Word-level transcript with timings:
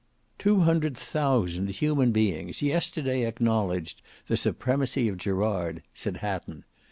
"Two 0.39 0.61
hundred 0.61 0.97
thousand 0.97 1.69
human 1.69 2.11
beings 2.11 2.63
yesterday 2.63 3.23
acknowledged 3.27 4.01
the 4.25 4.35
supremacy 4.35 5.07
of 5.07 5.17
Gerard," 5.19 5.83
said 5.93 6.17
Hatton. 6.25 6.65